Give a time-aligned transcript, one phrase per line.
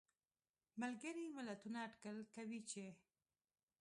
[0.81, 2.85] ملګري ملتونه اټکل کوي چې